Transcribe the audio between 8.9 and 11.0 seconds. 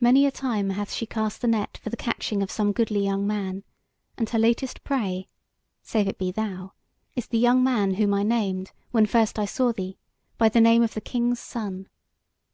when first I saw thee, by the name of